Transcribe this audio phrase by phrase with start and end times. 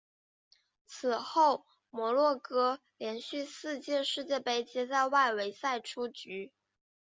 [0.87, 6.51] 此后摩洛哥连续四届世界杯皆在外围赛出局。